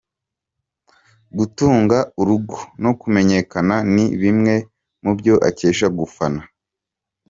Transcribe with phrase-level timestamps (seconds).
[1.37, 4.53] Gutunga urugo, no kumenyekana ni bimwe
[5.03, 6.41] mubyo akesha gufana.